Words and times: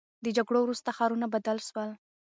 د 0.23 0.25
جګړو 0.37 0.59
وروسته 0.63 0.89
ښارونه 0.97 1.25
بدل 1.33 1.57
سول. 1.67 1.89